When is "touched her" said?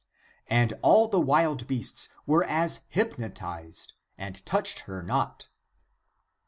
4.47-5.03